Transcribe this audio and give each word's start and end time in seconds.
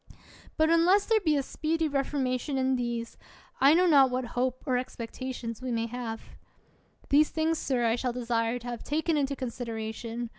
But 0.57 0.71
unless 0.71 1.05
there 1.05 1.19
be 1.19 1.37
a 1.37 1.43
speedy 1.43 1.87
reformation 1.87 2.57
in 2.57 2.75
these, 2.75 3.17
I 3.59 3.75
know 3.75 3.85
not 3.85 4.09
what 4.09 4.25
hope 4.33 4.63
or 4.65 4.75
expectation 4.75 5.53
we 5.61 5.71
may 5.71 5.85
have. 5.85 6.23
These 7.09 7.29
things, 7.29 7.59
sir, 7.59 7.85
I 7.85 7.95
shall 7.95 8.11
desire 8.11 8.57
to 8.57 8.67
have 8.67 8.83
taken 8.83 9.15
into 9.15 9.35
consideration. 9.35 10.29